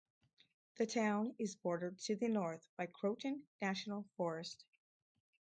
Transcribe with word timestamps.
The 0.77 0.87
town 0.87 1.35
is 1.37 1.55
bordered 1.55 1.99
to 2.05 2.15
the 2.15 2.27
north 2.27 2.67
by 2.75 2.87
Croatan 2.87 3.43
National 3.61 4.03
Forest. 4.17 4.65